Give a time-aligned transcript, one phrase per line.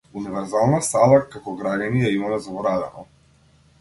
[0.19, 3.07] Универзална сала како граѓани ја имаме заборавено.